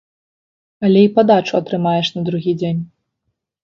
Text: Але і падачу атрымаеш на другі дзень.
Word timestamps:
Але 0.89 0.99
і 1.09 1.11
падачу 1.19 1.53
атрымаеш 1.61 2.13
на 2.19 2.29
другі 2.33 2.59
дзень. 2.61 2.81